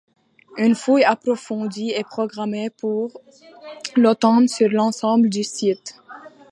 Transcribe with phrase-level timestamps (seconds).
[0.57, 3.21] Une fouille approfondie est programmée pour
[3.95, 6.01] l’automne sur l’ensemble du site.